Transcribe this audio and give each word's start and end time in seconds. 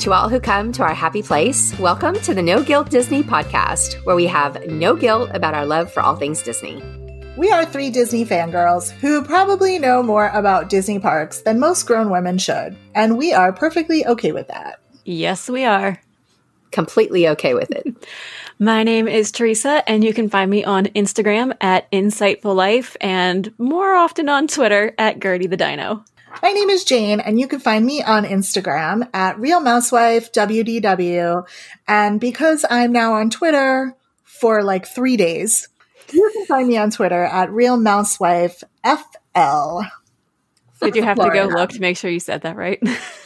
To 0.00 0.12
all 0.12 0.28
who 0.28 0.38
come 0.38 0.72
to 0.72 0.82
our 0.82 0.94
happy 0.94 1.22
place, 1.22 1.76
welcome 1.78 2.14
to 2.20 2.34
the 2.34 2.42
No 2.42 2.62
Guilt 2.62 2.90
Disney 2.90 3.22
podcast, 3.22 3.94
where 4.04 4.14
we 4.14 4.26
have 4.26 4.66
no 4.66 4.94
guilt 4.94 5.30
about 5.32 5.54
our 5.54 5.64
love 5.64 5.90
for 5.90 6.00
all 6.00 6.14
things 6.14 6.42
Disney. 6.42 6.82
We 7.36 7.50
are 7.50 7.64
three 7.64 7.90
Disney 7.90 8.24
fangirls 8.24 8.90
who 8.90 9.24
probably 9.24 9.78
know 9.78 10.02
more 10.02 10.28
about 10.28 10.68
Disney 10.68 10.98
parks 10.98 11.40
than 11.40 11.58
most 11.58 11.86
grown 11.86 12.10
women 12.10 12.36
should, 12.36 12.76
and 12.94 13.16
we 13.16 13.32
are 13.32 13.54
perfectly 13.54 14.06
okay 14.06 14.32
with 14.32 14.48
that. 14.48 14.80
Yes, 15.06 15.48
we 15.48 15.64
are. 15.64 16.00
Completely 16.72 17.26
okay 17.28 17.54
with 17.54 17.70
it. 17.70 17.86
My 18.58 18.82
name 18.82 19.08
is 19.08 19.32
Teresa, 19.32 19.82
and 19.88 20.04
you 20.04 20.12
can 20.12 20.28
find 20.28 20.50
me 20.50 20.62
on 20.62 20.86
Instagram 20.86 21.56
at 21.60 21.90
Insightful 21.90 22.54
Life 22.54 22.96
and 23.00 23.52
more 23.58 23.94
often 23.94 24.28
on 24.28 24.46
Twitter 24.46 24.94
at 24.98 25.20
Gertie 25.20 25.46
the 25.46 25.56
Dino. 25.56 26.04
My 26.42 26.52
name 26.52 26.68
is 26.68 26.84
Jane, 26.84 27.20
and 27.20 27.40
you 27.40 27.48
can 27.48 27.60
find 27.60 27.84
me 27.84 28.02
on 28.02 28.24
Instagram 28.24 29.08
at 29.14 29.38
Real 29.38 29.60
Mousewife 29.60 30.32
WDW. 30.32 31.46
And 31.88 32.20
because 32.20 32.64
I'm 32.68 32.92
now 32.92 33.14
on 33.14 33.30
Twitter 33.30 33.94
for 34.22 34.62
like 34.62 34.86
three 34.86 35.16
days, 35.16 35.68
you 36.12 36.30
can 36.34 36.44
find 36.46 36.68
me 36.68 36.76
on 36.76 36.90
Twitter 36.90 37.24
at 37.24 37.50
Real 37.50 37.78
Mousewife 37.78 38.62
FL. 38.84 39.80
Did 40.82 40.96
you 40.96 41.02
have 41.02 41.18
to 41.18 41.30
go 41.30 41.46
look 41.46 41.70
to 41.70 41.80
make 41.80 41.96
sure 41.96 42.10
you 42.10 42.20
said 42.20 42.42
that 42.42 42.56
right? 42.56 42.80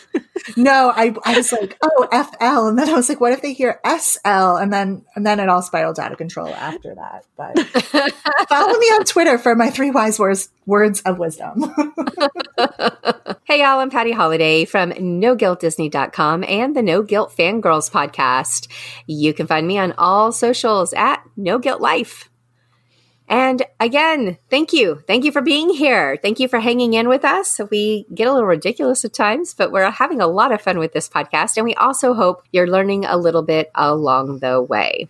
no, 0.56 0.92
I, 0.94 1.14
I 1.24 1.36
was 1.36 1.52
like, 1.52 1.78
oh, 1.82 2.08
FL. 2.10 2.68
And 2.68 2.78
then 2.78 2.88
I 2.88 2.94
was 2.94 3.08
like, 3.08 3.20
what 3.20 3.32
if 3.32 3.42
they 3.42 3.52
hear 3.52 3.80
SL? 3.84 4.56
And 4.56 4.72
then, 4.72 5.04
and 5.14 5.26
then 5.26 5.40
it 5.40 5.48
all 5.48 5.62
spiraled 5.62 5.98
out 5.98 6.12
of 6.12 6.18
control 6.18 6.48
after 6.48 6.94
that. 6.94 7.24
But 7.36 7.58
follow 8.48 8.78
me 8.78 8.86
on 8.86 9.04
Twitter 9.04 9.38
for 9.38 9.54
my 9.54 9.70
three 9.70 9.90
wise 9.90 10.18
words, 10.18 10.48
words 10.66 11.02
of 11.02 11.18
wisdom. 11.18 11.60
hey, 13.44 13.60
y'all. 13.60 13.80
I'm 13.80 13.90
Patty 13.90 14.12
Holiday 14.12 14.64
from 14.64 14.92
NoGuiltDisney.com 14.92 16.44
and 16.44 16.76
the 16.76 16.82
No 16.82 17.02
Guilt 17.02 17.34
Fangirls 17.36 17.90
podcast. 17.90 18.68
You 19.06 19.34
can 19.34 19.46
find 19.46 19.66
me 19.66 19.78
on 19.78 19.92
all 19.98 20.32
socials 20.32 20.92
at 20.94 21.22
No 21.36 21.58
Guilt 21.58 21.80
Life. 21.80 22.29
And 23.30 23.62
again, 23.78 24.38
thank 24.50 24.72
you. 24.72 25.04
Thank 25.06 25.24
you 25.24 25.30
for 25.30 25.40
being 25.40 25.70
here. 25.70 26.18
Thank 26.20 26.40
you 26.40 26.48
for 26.48 26.58
hanging 26.58 26.94
in 26.94 27.08
with 27.08 27.24
us. 27.24 27.60
We 27.70 28.04
get 28.12 28.26
a 28.26 28.32
little 28.32 28.48
ridiculous 28.48 29.04
at 29.04 29.12
times, 29.12 29.54
but 29.54 29.70
we're 29.70 29.88
having 29.88 30.20
a 30.20 30.26
lot 30.26 30.50
of 30.50 30.60
fun 30.60 30.80
with 30.80 30.92
this 30.92 31.08
podcast. 31.08 31.56
And 31.56 31.64
we 31.64 31.74
also 31.76 32.12
hope 32.12 32.42
you're 32.50 32.66
learning 32.66 33.04
a 33.04 33.16
little 33.16 33.42
bit 33.42 33.70
along 33.76 34.40
the 34.40 34.60
way. 34.60 35.06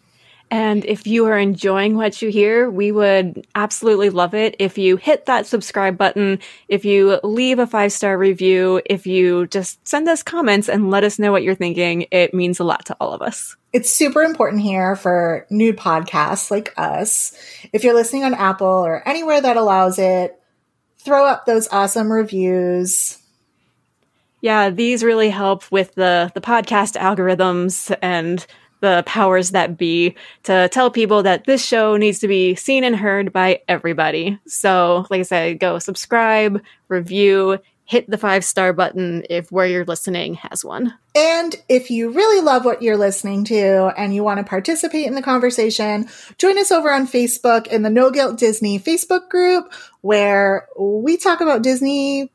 And 0.51 0.85
if 0.85 1.07
you 1.07 1.27
are 1.27 1.39
enjoying 1.39 1.97
what 1.97 2.21
you 2.21 2.29
hear, 2.29 2.69
we 2.69 2.91
would 2.91 3.47
absolutely 3.55 4.11
love 4.11 4.35
it 4.35 4.57
if 4.59 4.79
you 4.79 4.97
hit 4.97 5.27
that 5.27 5.47
subscribe 5.47 5.97
button, 5.97 6.41
if 6.67 6.85
you 6.85 7.21
leave 7.23 7.61
a 7.61 7.69
five 7.69 7.93
star 7.93 8.19
review, 8.19 8.83
if 8.85 9.07
you 9.07 9.47
just 9.47 9.87
send 9.87 10.09
us 10.09 10.25
comments 10.25 10.69
and 10.69 10.91
let 10.91 11.05
us 11.05 11.21
know 11.21 11.31
what 11.31 11.45
you're 11.45 11.55
thinking. 11.55 12.07
It 12.11 12.35
means 12.35 12.59
a 12.59 12.65
lot 12.65 12.85
to 12.87 12.97
all 13.01 13.13
of 13.13 13.23
us. 13.23 13.57
It's 13.73 13.91
super 13.91 14.23
important 14.23 14.63
here 14.63 14.97
for 14.97 15.47
new 15.51 15.73
podcasts 15.73 16.51
like 16.51 16.75
us. 16.77 17.33
If 17.73 17.85
you're 17.85 17.95
listening 17.95 18.25
on 18.25 18.35
Apple 18.35 18.67
or 18.67 19.07
anywhere 19.09 19.41
that 19.41 19.57
allows 19.57 20.01
it, 20.01 20.43
throw 20.99 21.27
up 21.27 21.47
those 21.47 21.69
awesome 21.71 22.11
reviews. 22.11 23.19
Yeah, 24.41 24.71
these 24.71 25.05
really 25.05 25.31
help 25.31 25.71
with 25.71 25.95
the 25.95 26.33
the 26.35 26.41
podcast 26.41 26.99
algorithms 26.99 27.95
and 28.03 28.45
the 28.81 29.03
powers 29.07 29.51
that 29.51 29.77
be 29.77 30.17
to 30.45 30.69
tell 30.71 30.91
people 30.91 31.23
that 31.23 31.45
this 31.45 31.65
show 31.65 31.97
needs 31.97 32.19
to 32.21 32.29
be 32.29 32.55
seen 32.55 32.85
and 32.85 32.97
heard 32.97 33.33
by 33.33 33.61
everybody. 33.69 34.39
So, 34.47 35.07
like 35.11 35.21
I 35.21 35.25
said, 35.25 35.61
go 35.61 35.79
subscribe, 35.79 36.63
review, 36.89 37.59
hit 37.91 38.09
the 38.09 38.17
five 38.17 38.45
star 38.45 38.73
button 38.73 39.25
if 39.29 39.51
where 39.51 39.67
you're 39.67 39.85
listening 39.85 40.35
has 40.35 40.65
one. 40.65 40.95
And 41.17 41.57
if 41.69 41.91
you 41.91 42.11
really 42.11 42.41
love 42.41 42.65
what 42.65 42.83
you're 42.83 42.97
listening 42.97 43.43
to 43.47 43.93
and 43.99 44.15
you 44.15 44.23
want 44.23 44.39
to 44.39 44.45
participate 44.45 45.09
in 45.09 45.17
the 45.17 45.23
conversation, 45.23 46.09
join 46.39 46.57
us 46.57 46.71
over 46.71 46.93
on 46.93 47.09
Facebook 47.09 47.67
in 47.67 47.83
the 47.83 47.91
No 47.91 48.13
Guilt 48.13 48.39
Disney 48.39 48.79
Facebook 48.79 49.29
group 49.29 49.73
where 50.03 50.69
we 50.79 51.17
talk 51.17 51.41
about 51.41 51.63
Disney 51.63 52.31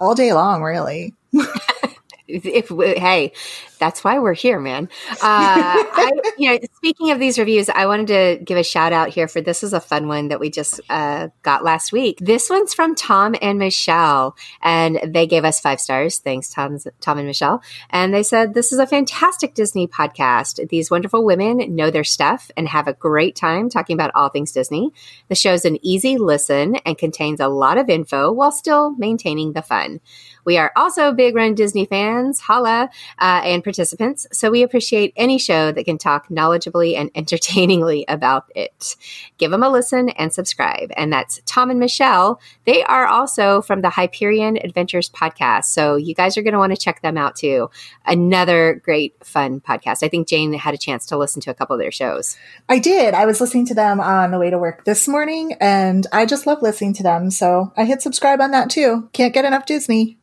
all 0.00 0.16
day 0.16 0.32
long, 0.32 0.60
really. 0.60 1.14
if 2.26 2.68
hey 2.68 3.32
that's 3.78 4.02
why 4.02 4.18
we're 4.18 4.34
here 4.34 4.58
man. 4.58 4.88
Uh, 5.10 5.16
I, 5.22 6.10
you 6.38 6.50
know 6.50 6.58
speaking 6.76 7.10
of 7.10 7.18
these 7.18 7.38
reviews 7.38 7.68
i 7.68 7.86
wanted 7.86 8.06
to 8.06 8.44
give 8.44 8.56
a 8.56 8.62
shout 8.62 8.92
out 8.92 9.10
here 9.10 9.28
for 9.28 9.40
this 9.40 9.62
is 9.62 9.72
a 9.72 9.80
fun 9.80 10.08
one 10.08 10.28
that 10.28 10.40
we 10.40 10.50
just 10.50 10.80
uh, 10.88 11.28
got 11.42 11.64
last 11.64 11.92
week. 11.92 12.18
This 12.20 12.48
one's 12.48 12.74
from 12.74 12.94
tom 12.94 13.34
and 13.40 13.58
michelle 13.58 14.36
and 14.62 15.00
they 15.04 15.26
gave 15.26 15.44
us 15.44 15.60
five 15.60 15.80
stars. 15.80 16.18
Thanks 16.18 16.48
tom, 16.48 16.78
tom 17.00 17.18
and 17.18 17.26
michelle. 17.26 17.62
And 17.90 18.14
they 18.14 18.22
said 18.22 18.54
this 18.54 18.72
is 18.72 18.78
a 18.78 18.86
fantastic 18.86 19.54
disney 19.54 19.86
podcast. 19.86 20.68
These 20.68 20.90
wonderful 20.90 21.24
women 21.24 21.74
know 21.74 21.90
their 21.90 22.04
stuff 22.04 22.50
and 22.56 22.68
have 22.68 22.88
a 22.88 22.92
great 22.92 23.36
time 23.36 23.68
talking 23.68 23.94
about 23.94 24.12
all 24.14 24.28
things 24.28 24.52
disney. 24.52 24.92
The 25.28 25.34
show's 25.34 25.64
an 25.64 25.78
easy 25.82 26.16
listen 26.16 26.76
and 26.86 26.96
contains 26.96 27.40
a 27.40 27.48
lot 27.48 27.78
of 27.78 27.88
info 27.88 28.32
while 28.32 28.52
still 28.52 28.92
maintaining 28.92 29.52
the 29.52 29.62
fun 29.62 30.00
we 30.44 30.58
are 30.58 30.72
also 30.76 31.12
big 31.12 31.34
Run 31.34 31.54
Disney 31.54 31.84
fans, 31.84 32.40
holla, 32.40 32.90
uh, 33.18 33.40
and 33.44 33.62
participants. 33.62 34.26
So 34.32 34.50
we 34.50 34.62
appreciate 34.62 35.12
any 35.16 35.38
show 35.38 35.72
that 35.72 35.84
can 35.84 35.98
talk 35.98 36.28
knowledgeably 36.28 36.96
and 36.96 37.10
entertainingly 37.14 38.04
about 38.08 38.50
it. 38.54 38.96
Give 39.38 39.50
them 39.50 39.62
a 39.62 39.68
listen 39.68 40.10
and 40.10 40.32
subscribe. 40.32 40.90
And 40.96 41.12
that's 41.12 41.40
Tom 41.46 41.70
and 41.70 41.80
Michelle. 41.80 42.40
They 42.64 42.82
are 42.84 43.06
also 43.06 43.62
from 43.62 43.80
the 43.80 43.90
Hyperion 43.90 44.58
Adventures 44.62 45.10
podcast. 45.10 45.66
So 45.66 45.96
you 45.96 46.14
guys 46.14 46.36
are 46.36 46.42
going 46.42 46.52
to 46.52 46.58
want 46.58 46.72
to 46.72 46.80
check 46.80 47.02
them 47.02 47.16
out 47.16 47.36
too. 47.36 47.70
Another 48.06 48.80
great, 48.84 49.14
fun 49.24 49.60
podcast. 49.60 50.02
I 50.02 50.08
think 50.08 50.28
Jane 50.28 50.52
had 50.52 50.74
a 50.74 50.78
chance 50.78 51.06
to 51.06 51.16
listen 51.16 51.40
to 51.42 51.50
a 51.50 51.54
couple 51.54 51.74
of 51.74 51.80
their 51.80 51.92
shows. 51.92 52.36
I 52.68 52.78
did. 52.78 53.14
I 53.14 53.26
was 53.26 53.40
listening 53.40 53.66
to 53.66 53.74
them 53.74 54.00
on 54.00 54.30
the 54.30 54.38
way 54.38 54.50
to 54.50 54.58
work 54.58 54.84
this 54.84 55.08
morning, 55.08 55.54
and 55.60 56.06
I 56.12 56.26
just 56.26 56.46
love 56.46 56.62
listening 56.62 56.94
to 56.94 57.02
them. 57.02 57.30
So 57.30 57.72
I 57.76 57.84
hit 57.84 58.02
subscribe 58.02 58.40
on 58.40 58.50
that 58.50 58.70
too. 58.70 59.08
Can't 59.12 59.34
get 59.34 59.44
enough 59.44 59.66
Disney. 59.66 60.18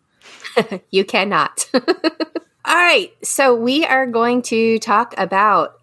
you 0.91 1.05
cannot. 1.05 1.69
All 1.73 2.75
right. 2.75 3.11
So 3.23 3.55
we 3.55 3.85
are 3.85 4.05
going 4.05 4.41
to 4.43 4.79
talk 4.79 5.13
about 5.17 5.79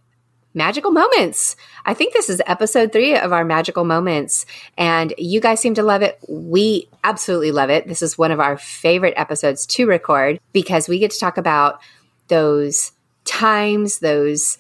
magical 0.55 0.91
moments. 0.91 1.57
I 1.85 1.95
think 1.95 2.13
this 2.13 2.29
is 2.29 2.43
episode 2.47 2.93
three 2.93 3.17
of 3.17 3.33
our 3.33 3.45
magical 3.45 3.85
moments, 3.85 4.47
and 4.77 5.15
you 5.19 5.41
guys 5.41 5.61
seem 5.61 5.75
to 5.75 5.83
love 5.83 6.03
it. 6.03 6.19
We 6.29 6.89
absolutely 7.05 7.53
love 7.53 7.71
it. 7.71 7.87
This 7.87 8.03
is 8.03 8.19
one 8.19 8.31
of 8.31 8.41
our 8.41 8.57
favorite 8.57 9.15
episodes 9.17 9.67
to 9.67 9.87
record 9.87 10.41
because 10.53 10.89
we 10.89 10.99
get 10.99 11.11
to 11.13 11.21
talk 11.21 11.39
about 11.39 11.81
those 12.29 12.93
times, 13.25 14.01
those 14.01 14.59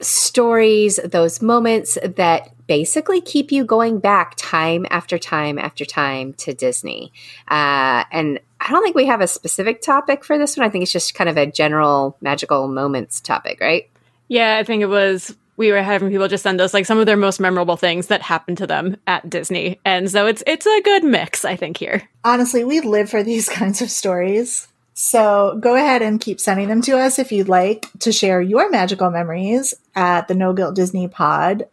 stories, 0.00 0.98
those 1.04 1.42
moments 1.42 1.98
that 2.02 2.50
basically 2.66 3.20
keep 3.20 3.52
you 3.52 3.64
going 3.64 3.98
back 3.98 4.34
time 4.36 4.86
after 4.90 5.18
time 5.18 5.58
after 5.58 5.84
time 5.84 6.32
to 6.34 6.54
Disney. 6.54 7.12
Uh, 7.48 8.04
and 8.10 8.40
I 8.66 8.70
don't 8.70 8.82
think 8.82 8.96
we 8.96 9.06
have 9.06 9.20
a 9.20 9.28
specific 9.28 9.80
topic 9.80 10.24
for 10.24 10.38
this 10.38 10.56
one. 10.56 10.66
I 10.66 10.70
think 10.70 10.82
it's 10.82 10.92
just 10.92 11.14
kind 11.14 11.30
of 11.30 11.36
a 11.36 11.46
general 11.46 12.16
magical 12.20 12.66
moments 12.66 13.20
topic, 13.20 13.60
right? 13.60 13.88
Yeah, 14.26 14.56
I 14.56 14.64
think 14.64 14.82
it 14.82 14.88
was 14.88 15.36
we 15.56 15.70
were 15.70 15.82
having 15.82 16.10
people 16.10 16.26
just 16.26 16.42
send 16.42 16.60
us 16.60 16.74
like 16.74 16.84
some 16.84 16.98
of 16.98 17.06
their 17.06 17.16
most 17.16 17.38
memorable 17.38 17.76
things 17.76 18.08
that 18.08 18.22
happened 18.22 18.58
to 18.58 18.66
them 18.66 18.96
at 19.06 19.30
Disney. 19.30 19.80
And 19.84 20.10
so 20.10 20.26
it's 20.26 20.42
it's 20.48 20.66
a 20.66 20.82
good 20.82 21.04
mix, 21.04 21.44
I 21.44 21.54
think, 21.54 21.76
here. 21.76 22.08
Honestly, 22.24 22.64
we 22.64 22.80
live 22.80 23.08
for 23.08 23.22
these 23.22 23.48
kinds 23.48 23.80
of 23.80 23.90
stories. 23.90 24.66
So 24.94 25.58
go 25.60 25.76
ahead 25.76 26.02
and 26.02 26.20
keep 26.20 26.40
sending 26.40 26.68
them 26.68 26.82
to 26.82 26.98
us 26.98 27.20
if 27.20 27.30
you'd 27.30 27.48
like 27.48 27.86
to 28.00 28.10
share 28.10 28.40
your 28.40 28.68
magical 28.68 29.10
memories 29.10 29.74
at 29.94 30.26
the 30.26 30.34
No 30.34 30.54
Guilt 30.54 30.74
Disney 30.74 31.06
Pod 31.06 31.68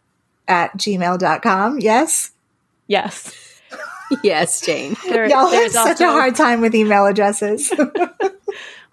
at 0.46 0.76
gmail.com. 0.76 1.80
Yes? 1.80 2.30
Yes. 2.86 3.53
yes, 4.22 4.60
Jane. 4.60 4.96
There, 5.06 5.28
Y'all 5.28 5.48
have 5.48 5.72
such 5.72 6.00
also- 6.00 6.08
a 6.08 6.12
hard 6.12 6.34
time 6.34 6.60
with 6.60 6.74
email 6.74 7.06
addresses. 7.06 7.72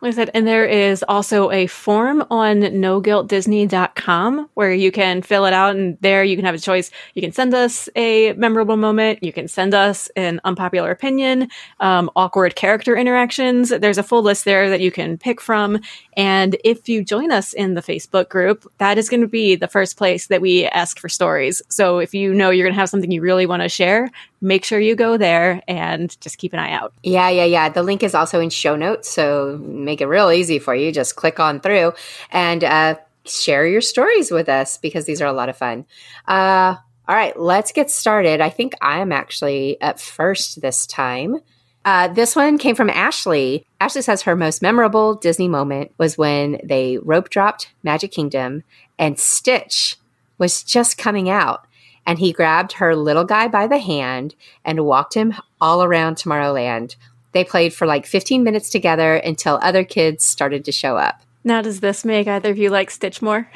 Like 0.02 0.14
I 0.14 0.16
said, 0.16 0.32
and 0.34 0.48
there 0.48 0.66
is 0.66 1.06
also 1.08 1.52
a 1.52 1.68
form 1.68 2.26
on 2.32 2.62
noguiltdisney.com 2.62 4.50
where 4.56 4.74
you 4.74 4.92
can 4.92 5.22
fill 5.22 5.46
it 5.46 5.54
out 5.54 5.76
and 5.76 5.96
there 6.02 6.24
you 6.24 6.36
can 6.36 6.44
have 6.44 6.56
a 6.56 6.60
choice. 6.60 6.90
You 7.14 7.22
can 7.22 7.32
send 7.32 7.54
us 7.54 7.88
a 7.96 8.34
memorable 8.34 8.78
moment. 8.78 9.20
You 9.22 9.32
can 9.32 9.48
send 9.48 9.76
us 9.76 10.08
an 10.16 10.42
unpopular 10.44 10.90
opinion, 10.90 11.50
um, 11.82 12.10
awkward 12.16 12.56
character 12.56 12.98
interactions. 12.98 13.70
There's 13.70 14.00
a 14.00 14.04
full 14.04 14.24
list 14.24 14.44
there 14.44 14.72
that 14.72 14.82
you 14.82 14.90
can 14.90 15.20
pick 15.20 15.40
from. 15.40 15.80
And 16.18 16.58
if 16.64 16.90
you 16.90 17.04
join 17.04 17.32
us 17.32 17.54
in 17.54 17.76
the 17.76 17.82
Facebook 17.82 18.28
group, 18.28 18.72
that 18.80 18.98
is 18.98 19.08
going 19.08 19.22
to 19.22 19.28
be 19.28 19.56
the 19.56 19.68
first 19.68 19.98
place 19.98 20.26
that 20.28 20.42
we 20.42 20.66
ask 20.66 20.98
for 20.98 21.10
stories. 21.10 21.62
So 21.70 22.00
if 22.00 22.16
you 22.16 22.34
know 22.34 22.50
you're 22.50 22.66
going 22.66 22.74
to 22.74 22.80
have 22.80 22.90
something 22.90 23.12
you 23.12 23.22
really 23.22 23.46
want 23.46 23.62
to 23.62 23.70
share, 23.70 24.10
make 24.42 24.66
sure 24.66 24.80
you 24.80 24.96
go 24.96 25.18
there 25.18 25.62
and 25.68 26.20
just 26.20 26.38
keep 26.38 26.54
an 26.54 26.60
eye 26.60 26.72
out. 26.72 26.94
Yeah, 27.04 27.30
yeah, 27.30 27.46
yeah. 27.46 27.70
The 27.70 27.84
link 27.84 28.04
is 28.04 28.16
also 28.16 28.40
in 28.40 28.50
show 28.50 28.76
notes. 28.76 29.10
So 29.10 29.60
make 29.62 30.02
it 30.02 30.08
real 30.08 30.32
easy 30.32 30.60
for 30.60 30.76
you. 30.76 30.92
Just 30.92 31.16
click 31.16 31.40
on 31.40 31.60
through 31.60 31.94
and 32.32 32.64
uh, 32.64 32.96
share 33.26 33.68
your 33.68 33.82
stories 33.82 34.32
with 34.32 34.50
us 34.50 34.78
because 34.78 35.06
these 35.06 35.22
are 35.22 35.28
a 35.28 35.34
lot 35.34 35.50
of 35.50 35.58
fun. 35.58 35.86
Uh, 36.28 36.76
all 37.08 37.16
right, 37.16 37.38
let's 37.40 37.72
get 37.72 37.92
started. 37.92 38.42
I 38.42 38.50
think 38.50 38.74
I'm 38.82 39.12
actually 39.12 39.80
up 39.82 40.00
first 40.00 40.62
this 40.62 40.88
time. 40.88 41.38
Uh, 41.84 42.08
this 42.08 42.36
one 42.36 42.58
came 42.58 42.76
from 42.76 42.90
Ashley. 42.90 43.66
Ashley 43.80 44.04
says 44.04 44.22
her 44.24 44.36
most 44.36 44.62
memorable 44.62 45.16
Disney 45.16 45.48
moment 45.48 45.92
was 45.98 46.18
when 46.18 46.60
they 46.64 47.00
rope 47.00 47.30
dropped 47.30 47.74
Magic 47.84 48.12
Kingdom 48.12 48.64
and 49.00 49.20
Stitch 49.20 49.98
was 50.38 50.64
just 50.64 50.98
coming 50.98 51.30
out 51.30 51.66
and 52.06 52.20
he 52.20 52.32
grabbed 52.34 52.74
her 52.74 52.96
little 52.96 53.24
guy 53.24 53.48
by 53.48 53.68
the 53.68 53.78
hand 53.80 54.36
and 54.66 54.86
walked 54.86 55.14
him 55.14 55.34
all 55.60 55.84
around 55.84 56.16
Tomorrowland. 56.16 56.96
They 57.34 57.44
played 57.44 57.74
for 57.74 57.86
like 57.88 58.06
15 58.06 58.44
minutes 58.44 58.70
together 58.70 59.16
until 59.16 59.60
other 59.62 59.84
kids 59.84 60.24
started 60.24 60.66
to 60.66 60.72
show 60.72 60.98
up. 60.98 61.22
Now, 61.44 61.62
does 61.62 61.80
this 61.80 62.06
make 62.06 62.28
either 62.28 62.52
of 62.52 62.58
you 62.58 62.70
like 62.70 62.92
Stitch 62.92 63.22
more? 63.22 63.50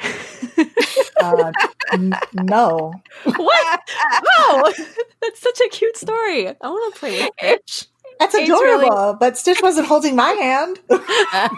uh, 1.20 1.52
n- 1.92 2.14
no. 2.32 2.92
What? 3.24 3.80
No! 4.38 4.72
That's 5.22 5.40
such 5.40 5.60
a 5.60 5.68
cute 5.68 5.96
story. 5.96 6.48
I 6.48 6.54
want 6.62 6.94
to 6.94 6.98
play 7.00 7.20
with 7.20 7.30
Stitch. 7.38 7.86
That's 8.18 8.34
adorable, 8.34 8.88
really- 8.88 9.16
but 9.20 9.36
Stitch 9.36 9.60
wasn't 9.62 9.86
holding 9.86 10.16
my 10.16 10.30
hand. 10.30 10.80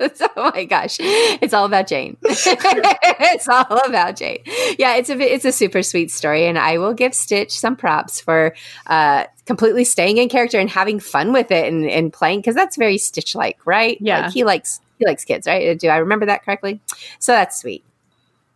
oh 0.36 0.50
my 0.54 0.64
gosh, 0.64 0.96
it's 1.00 1.54
all 1.54 1.64
about 1.64 1.86
Jane. 1.86 2.16
it's 2.24 3.48
all 3.48 3.78
about 3.86 4.16
Jane. 4.16 4.38
Yeah, 4.78 4.96
it's 4.96 5.10
a 5.10 5.18
it's 5.20 5.44
a 5.44 5.52
super 5.52 5.82
sweet 5.82 6.10
story, 6.10 6.46
and 6.46 6.58
I 6.58 6.78
will 6.78 6.94
give 6.94 7.14
Stitch 7.14 7.58
some 7.58 7.76
props 7.76 8.20
for 8.20 8.54
uh, 8.86 9.24
completely 9.46 9.84
staying 9.84 10.18
in 10.18 10.28
character 10.28 10.58
and 10.58 10.68
having 10.68 11.00
fun 11.00 11.32
with 11.32 11.50
it 11.50 11.72
and, 11.72 11.88
and 11.88 12.12
playing 12.12 12.40
because 12.40 12.54
that's 12.54 12.76
very 12.76 12.98
Stitch 12.98 13.34
like, 13.34 13.58
right? 13.66 13.98
Yeah, 14.00 14.22
like 14.22 14.32
he 14.32 14.44
likes 14.44 14.80
he 14.98 15.06
likes 15.06 15.24
kids, 15.24 15.46
right? 15.46 15.78
Do 15.78 15.88
I 15.88 15.98
remember 15.98 16.26
that 16.26 16.44
correctly? 16.44 16.80
So 17.18 17.32
that's 17.32 17.60
sweet. 17.60 17.84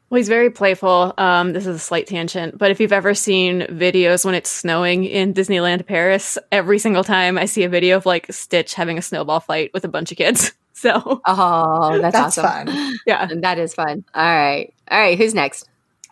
Well, 0.08 0.18
he's 0.18 0.28
very 0.28 0.50
playful. 0.50 1.14
Um, 1.18 1.52
this 1.52 1.66
is 1.66 1.76
a 1.76 1.80
slight 1.80 2.06
tangent, 2.06 2.56
but 2.56 2.70
if 2.70 2.78
you've 2.78 2.92
ever 2.92 3.12
seen 3.12 3.62
videos 3.62 4.24
when 4.24 4.36
it's 4.36 4.48
snowing 4.48 5.04
in 5.04 5.34
Disneyland 5.34 5.84
Paris, 5.84 6.38
every 6.52 6.78
single 6.78 7.02
time 7.02 7.36
I 7.36 7.46
see 7.46 7.64
a 7.64 7.68
video 7.68 7.96
of 7.96 8.06
like 8.06 8.32
Stitch 8.32 8.74
having 8.74 8.98
a 8.98 9.02
snowball 9.02 9.40
fight 9.40 9.72
with 9.74 9.84
a 9.84 9.88
bunch 9.88 10.12
of 10.12 10.18
kids. 10.18 10.52
So, 10.86 11.22
oh, 11.24 11.98
that's, 12.02 12.12
that's 12.12 12.38
awesome. 12.38 12.66
fun. 12.66 12.98
Yeah, 13.06 13.26
that 13.36 13.58
is 13.58 13.72
fun. 13.72 14.04
All 14.14 14.22
right, 14.22 14.74
all 14.90 15.00
right. 15.00 15.16
Who's 15.16 15.32
next? 15.32 15.66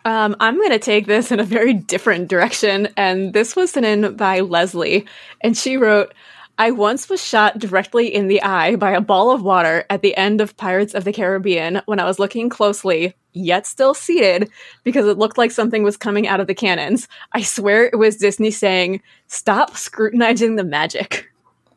Um, 0.05 0.35
I'm 0.39 0.57
going 0.57 0.71
to 0.71 0.79
take 0.79 1.05
this 1.05 1.31
in 1.31 1.39
a 1.39 1.43
very 1.43 1.73
different 1.73 2.29
direction, 2.29 2.89
and 2.97 3.31
this 3.31 3.55
was 3.55 3.71
sent 3.71 3.85
in 3.85 4.15
by 4.15 4.39
Leslie, 4.39 5.05
and 5.41 5.55
she 5.55 5.77
wrote. 5.77 6.13
I 6.57 6.71
once 6.71 7.09
was 7.09 7.21
shot 7.21 7.59
directly 7.59 8.07
in 8.15 8.29
the 8.29 8.41
eye 8.41 8.77
by 8.77 8.91
a 8.91 9.01
ball 9.01 9.31
of 9.31 9.41
water 9.41 9.83
at 9.89 10.01
the 10.01 10.15
end 10.15 10.39
of 10.39 10.55
Pirates 10.55 10.93
of 10.93 11.03
the 11.03 11.11
Caribbean 11.11 11.81
when 11.85 11.99
I 11.99 12.05
was 12.05 12.17
looking 12.17 12.47
closely, 12.47 13.13
yet 13.33 13.67
still 13.67 13.93
seated, 13.93 14.49
because 14.85 15.05
it 15.05 15.17
looked 15.17 15.37
like 15.37 15.51
something 15.51 15.83
was 15.83 15.97
coming 15.97 16.29
out 16.29 16.39
of 16.39 16.47
the 16.47 16.55
cannons. 16.55 17.09
I 17.33 17.41
swear 17.41 17.83
it 17.87 17.99
was 17.99 18.15
Disney 18.15 18.51
saying, 18.51 19.01
Stop 19.27 19.75
scrutinizing 19.75 20.55
the 20.55 20.63
magic. 20.63 21.29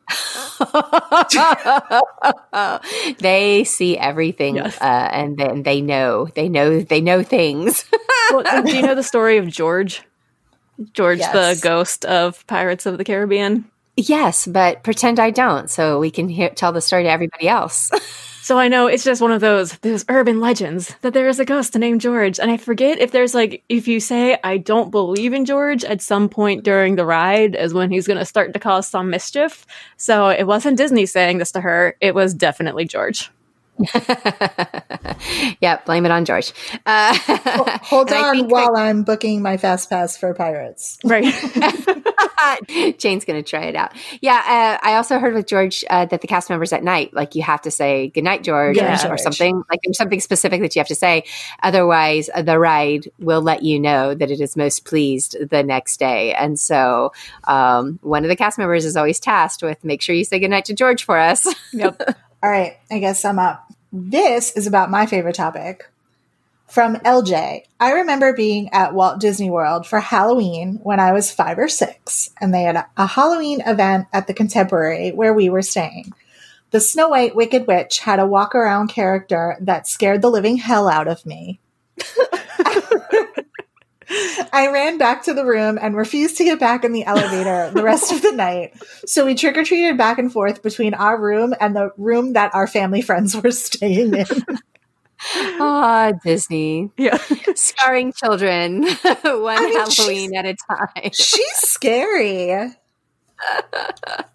they 3.19 3.63
see 3.63 3.97
everything, 3.97 4.55
yes. 4.55 4.79
uh, 4.81 5.09
and 5.11 5.37
then 5.37 5.63
they 5.63 5.81
know. 5.81 6.27
They 6.35 6.49
know. 6.49 6.81
They 6.81 7.01
know 7.01 7.23
things. 7.23 7.85
well, 8.31 8.63
do 8.63 8.75
you 8.75 8.81
know 8.81 8.95
the 8.95 9.03
story 9.03 9.37
of 9.37 9.47
George? 9.47 10.03
George, 10.93 11.19
yes. 11.19 11.33
the 11.33 11.67
ghost 11.67 12.05
of 12.05 12.45
Pirates 12.47 12.85
of 12.85 12.97
the 12.97 13.03
Caribbean. 13.03 13.65
Yes, 13.97 14.47
but 14.47 14.83
pretend 14.83 15.19
I 15.19 15.29
don't, 15.29 15.69
so 15.69 15.99
we 15.99 16.09
can 16.09 16.29
hear, 16.29 16.49
tell 16.49 16.71
the 16.71 16.81
story 16.81 17.03
to 17.03 17.09
everybody 17.09 17.49
else. 17.49 17.91
So 18.49 18.57
I 18.57 18.67
know 18.67 18.87
it's 18.87 19.03
just 19.03 19.21
one 19.21 19.31
of 19.31 19.41
those 19.41 19.77
those 19.83 20.05
urban 20.09 20.39
legends 20.39 20.95
that 21.01 21.13
there 21.13 21.27
is 21.27 21.39
a 21.39 21.45
ghost 21.45 21.75
named 21.75 22.01
George, 22.01 22.39
and 22.39 22.49
I 22.49 22.57
forget 22.57 22.97
if 22.97 23.11
there's 23.11 23.35
like 23.35 23.63
if 23.69 23.87
you 23.87 23.99
say 23.99 24.39
I 24.43 24.57
don't 24.57 24.89
believe 24.89 25.33
in 25.33 25.45
George 25.45 25.83
at 25.83 26.01
some 26.01 26.27
point 26.29 26.63
during 26.63 26.95
the 26.95 27.05
ride 27.05 27.53
is 27.53 27.75
when 27.75 27.91
he's 27.91 28.07
going 28.07 28.17
to 28.17 28.25
start 28.25 28.53
to 28.53 28.59
cause 28.59 28.87
some 28.87 29.11
mischief. 29.11 29.67
So 29.97 30.29
it 30.29 30.47
wasn't 30.47 30.77
Disney 30.77 31.05
saying 31.05 31.37
this 31.37 31.51
to 31.51 31.61
her; 31.61 31.95
it 32.01 32.15
was 32.15 32.33
definitely 32.33 32.85
George. 32.85 33.29
yeah, 35.61 35.79
blame 35.85 36.05
it 36.05 36.11
on 36.11 36.25
George. 36.25 36.51
Uh, 36.85 37.17
hold 37.81 38.11
on 38.13 38.49
while 38.49 38.73
that- 38.73 38.81
I'm 38.81 39.03
booking 39.03 39.41
my 39.41 39.57
fast 39.57 39.89
pass 39.89 40.17
for 40.17 40.33
Pirates. 40.33 40.97
Right. 41.03 41.23
Jane's 42.97 43.25
going 43.25 43.41
to 43.41 43.49
try 43.49 43.63
it 43.63 43.75
out. 43.75 43.93
Yeah, 44.21 44.35
uh, 44.35 44.85
I 44.85 44.95
also 44.95 45.19
heard 45.19 45.33
with 45.33 45.47
George 45.47 45.85
uh, 45.89 46.05
that 46.05 46.21
the 46.21 46.27
cast 46.27 46.49
members 46.49 46.73
at 46.73 46.83
night, 46.83 47.13
like 47.13 47.35
you 47.35 47.43
have 47.43 47.61
to 47.61 47.71
say 47.71 48.09
"Good 48.09 48.23
night, 48.23 48.43
George" 48.43 48.77
yeah, 48.77 49.07
or, 49.07 49.13
or, 49.13 49.17
something. 49.17 49.63
Like 49.69 49.79
there's 49.83 49.97
something 49.97 50.19
specific 50.19 50.61
that 50.61 50.75
you 50.75 50.79
have 50.79 50.87
to 50.87 50.95
say. 50.95 51.23
Otherwise, 51.63 52.29
uh, 52.33 52.41
the 52.41 52.59
ride 52.59 53.09
will 53.19 53.41
let 53.41 53.63
you 53.63 53.79
know 53.79 54.13
that 54.13 54.31
it 54.31 54.41
is 54.41 54.57
most 54.57 54.85
pleased 54.85 55.37
the 55.49 55.63
next 55.63 55.97
day. 55.97 56.33
And 56.33 56.59
so, 56.59 57.13
um, 57.45 57.99
one 58.01 58.23
of 58.23 58.29
the 58.29 58.35
cast 58.35 58.57
members 58.57 58.85
is 58.85 58.97
always 58.97 59.19
tasked 59.19 59.63
with 59.63 59.83
make 59.83 60.01
sure 60.01 60.15
you 60.15 60.23
say 60.23 60.39
"Good 60.39 60.49
night" 60.49 60.65
to 60.65 60.73
George 60.73 61.03
for 61.03 61.17
us. 61.17 61.47
Yep. 61.73 62.17
All 62.41 62.49
right, 62.49 62.77
I 62.89 62.99
guess 62.99 63.25
I'm 63.25 63.37
up. 63.37 63.69
This 63.91 64.55
is 64.55 64.65
about 64.65 64.89
my 64.89 65.05
favorite 65.05 65.35
topic. 65.35 65.89
From 66.69 66.95
LJ, 66.97 67.63
I 67.79 67.91
remember 67.91 68.31
being 68.31 68.69
at 68.71 68.93
Walt 68.93 69.19
Disney 69.19 69.49
World 69.49 69.85
for 69.85 69.99
Halloween 69.99 70.79
when 70.83 70.99
I 70.99 71.11
was 71.11 71.31
five 71.31 71.57
or 71.57 71.67
six, 71.67 72.29
and 72.39 72.53
they 72.53 72.61
had 72.61 72.85
a 72.95 73.07
Halloween 73.07 73.61
event 73.65 74.07
at 74.13 74.27
the 74.27 74.33
Contemporary 74.33 75.09
where 75.11 75.33
we 75.33 75.49
were 75.49 75.63
staying. 75.63 76.13
The 76.71 76.79
Snow 76.79 77.09
White 77.09 77.35
Wicked 77.35 77.65
Witch 77.67 77.99
had 77.99 78.19
a 78.19 78.27
walk 78.27 78.53
around 78.53 78.89
character 78.89 79.57
that 79.59 79.87
scared 79.87 80.21
the 80.21 80.29
living 80.29 80.57
hell 80.57 80.87
out 80.87 81.07
of 81.07 81.25
me. 81.25 81.59
I 84.51 84.71
ran 84.71 84.97
back 84.97 85.23
to 85.23 85.33
the 85.33 85.45
room 85.45 85.77
and 85.81 85.95
refused 85.95 86.37
to 86.37 86.43
get 86.43 86.59
back 86.59 86.83
in 86.83 86.91
the 86.91 87.05
elevator 87.05 87.71
the 87.73 87.83
rest 87.83 88.11
of 88.11 88.21
the 88.21 88.31
night. 88.31 88.73
So 89.05 89.25
we 89.25 89.35
trick 89.35 89.57
or 89.57 89.63
treated 89.63 89.97
back 89.97 90.17
and 90.19 90.31
forth 90.31 90.61
between 90.63 90.93
our 90.93 91.19
room 91.19 91.53
and 91.59 91.75
the 91.75 91.91
room 91.97 92.33
that 92.33 92.53
our 92.53 92.67
family 92.67 93.01
friends 93.01 93.35
were 93.35 93.51
staying 93.51 94.15
in. 94.15 94.25
Ah, 95.61 96.13
oh, 96.13 96.19
Disney. 96.23 96.91
Yeah. 96.95 97.17
Scarring 97.53 98.13
children 98.13 98.83
one 99.23 99.57
I 99.57 99.61
mean, 99.61 99.77
Halloween 99.77 100.33
at 100.33 100.45
a 100.45 100.55
time. 100.55 101.11
She's 101.11 101.57
scary. 101.57 102.53
I 102.53 102.71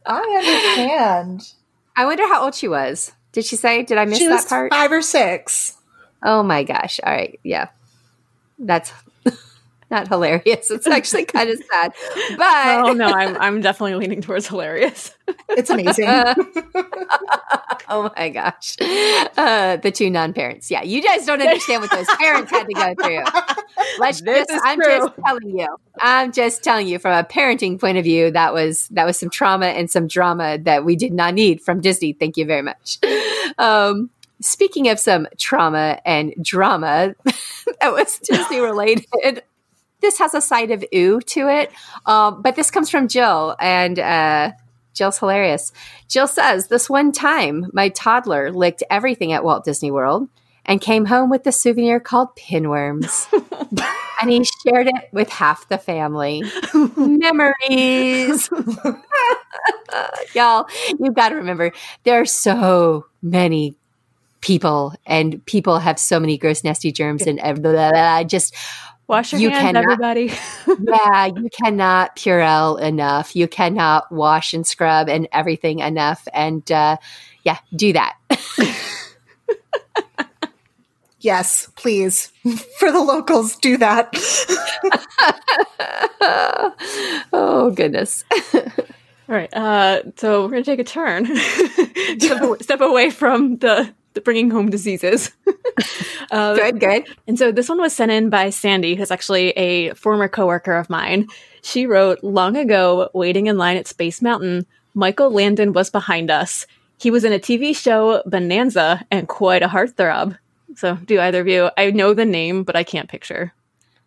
understand. 0.06 1.54
I 1.96 2.04
wonder 2.04 2.24
how 2.28 2.44
old 2.44 2.54
she 2.54 2.68
was. 2.68 3.12
Did 3.32 3.46
she 3.46 3.56
say? 3.56 3.82
Did 3.82 3.96
I 3.96 4.04
miss 4.04 4.18
she 4.18 4.26
that 4.26 4.46
part? 4.46 4.72
Five 4.72 4.92
or 4.92 5.00
six. 5.00 5.76
Oh 6.22 6.42
my 6.42 6.64
gosh. 6.64 7.00
All 7.02 7.12
right. 7.12 7.40
Yeah. 7.42 7.68
That's 8.58 8.92
not 9.90 10.08
hilarious. 10.08 10.70
It's 10.70 10.86
actually 10.86 11.24
kind 11.24 11.50
of 11.50 11.58
sad. 11.70 11.92
But 12.36 12.84
oh 12.84 12.92
no, 12.92 13.06
I'm 13.06 13.36
I'm 13.36 13.60
definitely 13.60 13.94
leaning 13.96 14.20
towards 14.20 14.46
hilarious. 14.46 15.14
it's 15.50 15.70
amazing. 15.70 16.06
oh 17.88 18.10
my 18.16 18.28
gosh, 18.28 18.76
uh, 19.36 19.76
the 19.76 19.92
two 19.94 20.10
non-parents. 20.10 20.70
Yeah, 20.70 20.82
you 20.82 21.02
guys 21.02 21.26
don't 21.26 21.40
understand 21.40 21.82
what 21.82 21.90
those 21.90 22.06
parents 22.18 22.50
had 22.50 22.66
to 22.66 22.74
go 22.74 22.94
through. 23.02 23.22
Let's 23.98 24.20
this 24.20 24.46
just, 24.48 24.64
I'm 24.64 24.80
true. 24.80 24.98
just 24.98 25.12
telling 25.24 25.58
you. 25.58 25.76
I'm 26.00 26.32
just 26.32 26.62
telling 26.62 26.86
you 26.88 26.98
from 26.98 27.12
a 27.12 27.24
parenting 27.24 27.80
point 27.80 27.98
of 27.98 28.04
view. 28.04 28.30
That 28.30 28.52
was 28.52 28.88
that 28.88 29.04
was 29.04 29.18
some 29.18 29.30
trauma 29.30 29.66
and 29.66 29.90
some 29.90 30.06
drama 30.06 30.58
that 30.58 30.84
we 30.84 30.96
did 30.96 31.12
not 31.12 31.34
need 31.34 31.60
from 31.60 31.80
Disney. 31.80 32.12
Thank 32.12 32.36
you 32.36 32.46
very 32.46 32.62
much. 32.62 32.98
Um, 33.58 34.10
speaking 34.40 34.88
of 34.88 34.98
some 34.98 35.26
trauma 35.38 36.00
and 36.04 36.34
drama 36.42 37.14
that 37.80 37.92
was 37.92 38.18
Disney 38.18 38.60
related, 38.60 39.42
this 40.00 40.18
has 40.18 40.34
a 40.34 40.40
side 40.40 40.70
of 40.70 40.84
ooh 40.94 41.20
to 41.20 41.48
it. 41.48 41.72
Um, 42.06 42.42
but 42.42 42.56
this 42.56 42.70
comes 42.70 42.90
from 42.90 43.08
Jill, 43.08 43.56
and 43.60 43.98
uh, 43.98 44.52
Jill's 44.94 45.18
hilarious. 45.18 45.72
Jill 46.08 46.26
says, 46.26 46.68
This 46.68 46.88
one 46.88 47.12
time, 47.12 47.66
my 47.72 47.88
toddler 47.90 48.52
licked 48.52 48.82
everything 48.90 49.32
at 49.32 49.44
Walt 49.44 49.64
Disney 49.64 49.90
World 49.90 50.28
and 50.64 50.80
came 50.80 51.04
home 51.06 51.28
with 51.28 51.46
a 51.46 51.52
souvenir 51.52 52.00
called 52.00 52.34
pinworms. 52.36 53.26
and 54.20 54.30
he 54.30 54.44
shared 54.66 54.86
it 54.86 55.08
with 55.12 55.28
half 55.28 55.68
the 55.68 55.78
family. 55.78 56.42
Memories. 56.96 58.48
Y'all, 60.34 60.66
you've 60.98 61.14
got 61.14 61.28
to 61.30 61.36
remember 61.36 61.72
there 62.04 62.20
are 62.20 62.26
so 62.26 63.06
many 63.22 63.74
people, 64.40 64.94
and 65.06 65.44
people 65.46 65.78
have 65.78 65.98
so 65.98 66.20
many 66.20 66.36
gross, 66.38 66.64
nasty 66.64 66.92
germs, 66.92 67.22
and 67.22 67.38
blah, 67.38 67.52
blah, 67.52 67.90
blah, 67.90 68.22
just 68.24 68.54
Wash 69.06 69.32
your 69.32 69.40
you 69.40 69.50
hands, 69.50 69.62
cannot, 69.62 69.84
everybody. 69.84 70.32
yeah, 70.82 71.26
you 71.26 71.50
cannot 71.50 72.16
Purell 72.16 72.80
enough. 72.80 73.36
You 73.36 73.46
cannot 73.46 74.10
wash 74.10 74.54
and 74.54 74.66
scrub 74.66 75.10
and 75.10 75.28
everything 75.30 75.80
enough. 75.80 76.26
And 76.32 76.70
uh, 76.72 76.96
yeah, 77.42 77.58
do 77.76 77.92
that. 77.92 78.16
yes, 81.20 81.68
please. 81.76 82.32
For 82.78 82.90
the 82.90 83.00
locals, 83.00 83.56
do 83.56 83.76
that. 83.76 84.08
oh, 87.32 87.72
goodness. 87.76 88.24
All 88.54 88.62
right. 89.28 89.52
Uh, 89.52 90.00
so 90.16 90.44
we're 90.44 90.50
going 90.50 90.64
to 90.64 90.70
take 90.70 90.80
a 90.80 90.84
turn, 90.84 91.26
step, 92.18 92.62
step 92.62 92.80
away 92.80 93.10
from 93.10 93.58
the 93.58 93.92
the 94.14 94.20
bringing 94.20 94.50
home 94.50 94.70
diseases. 94.70 95.32
Uh, 96.34 96.54
good, 96.54 96.80
good. 96.80 97.06
And 97.26 97.38
so 97.38 97.52
this 97.52 97.68
one 97.68 97.80
was 97.80 97.92
sent 97.92 98.10
in 98.10 98.28
by 98.28 98.50
Sandy, 98.50 98.94
who's 98.94 99.10
actually 99.10 99.50
a 99.50 99.94
former 99.94 100.28
coworker 100.28 100.76
of 100.76 100.90
mine. 100.90 101.28
She 101.62 101.86
wrote, 101.86 102.22
"Long 102.22 102.56
ago, 102.56 103.08
waiting 103.14 103.46
in 103.46 103.56
line 103.56 103.76
at 103.76 103.86
Space 103.86 104.20
Mountain, 104.20 104.66
Michael 104.94 105.30
Landon 105.30 105.72
was 105.72 105.90
behind 105.90 106.30
us. 106.30 106.66
He 106.98 107.10
was 107.10 107.24
in 107.24 107.32
a 107.32 107.38
TV 107.38 107.74
show, 107.74 108.22
Bonanza, 108.26 109.04
and 109.10 109.28
quite 109.28 109.62
a 109.62 109.68
heartthrob." 109.68 110.36
So, 110.76 110.96
do 110.96 111.20
either 111.20 111.40
of 111.40 111.48
you? 111.48 111.70
I 111.76 111.90
know 111.90 112.14
the 112.14 112.24
name, 112.24 112.64
but 112.64 112.74
I 112.74 112.82
can't 112.82 113.08
picture 113.08 113.52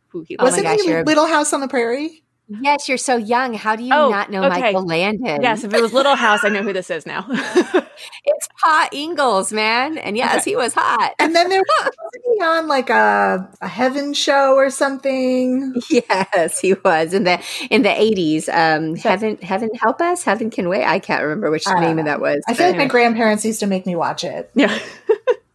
who 0.10 0.22
he 0.22 0.36
was. 0.36 0.52
Wasn't 0.52 0.82
he 0.82 1.04
Little 1.04 1.28
House 1.28 1.54
on 1.54 1.62
the 1.62 1.68
Prairie? 1.68 2.24
Yes, 2.50 2.88
you're 2.88 2.98
so 2.98 3.18
young. 3.18 3.54
How 3.54 3.76
do 3.76 3.84
you 3.84 3.94
oh, 3.94 4.10
not 4.10 4.32
know 4.32 4.44
okay. 4.46 4.60
Michael 4.62 4.86
Landon? 4.86 5.42
Yes, 5.42 5.66
if 5.66 5.74
it 5.74 5.82
was 5.82 5.92
Little 5.92 6.16
House, 6.16 6.46
I 6.46 6.50
know 6.50 6.64
who 6.64 6.72
this 6.72 6.90
is 6.90 7.06
now. 7.06 7.26
it's 7.30 8.48
Pa 8.62 8.88
Ingalls, 8.94 9.52
man. 9.52 9.98
And 9.98 10.16
yes, 10.16 10.42
okay. 10.42 10.52
he 10.52 10.56
was 10.56 10.74
hot. 10.74 11.14
And 11.20 11.36
then 11.36 11.50
there 11.50 11.62
was 11.82 11.92
he 12.24 12.42
on 12.42 12.68
like 12.68 12.90
a, 12.90 13.50
a 13.62 13.68
heaven 13.68 14.14
show 14.14 14.56
or 14.56 14.70
something. 14.70 15.76
Yes, 15.90 16.60
he 16.60 16.74
was 16.74 17.14
in 17.14 17.26
the 17.26 17.42
in 17.70 17.82
the 17.82 18.02
eighties. 18.02 18.48
Um 18.50 18.96
Heaven 18.96 19.38
Heaven 19.38 19.70
Help 19.76 20.00
Us, 20.00 20.24
Heaven 20.24 20.50
Can 20.50 20.70
Wait. 20.70 20.86
I 20.86 21.00
can't 21.00 21.24
remember 21.24 21.52
which 21.52 21.68
uh, 21.68 21.80
name 21.80 22.00
of 22.00 22.06
that 22.06 22.22
was. 22.22 22.42
I 22.48 22.54
feel 22.54 22.68
like 22.68 22.78
my 22.78 22.88
grandparents 22.88 23.44
used 23.44 23.60
to 23.60 23.68
make 23.68 23.86
me 23.86 23.96
watch 23.96 24.24
it. 24.24 24.50
Yeah. 24.56 24.78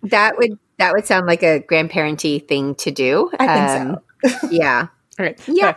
that 0.03 0.37
would 0.37 0.59
that 0.79 0.93
would 0.93 1.07
sound 1.07 1.27
like 1.27 1.43
a 1.43 1.61
grandparenty 1.61 2.47
thing 2.47 2.75
to 2.77 2.91
do. 2.91 3.31
I 3.39 3.47
think 3.47 3.97
um, 4.27 4.41
so. 4.41 4.49
yeah. 4.51 4.89
Right. 5.23 5.41
Yeah. 5.47 5.77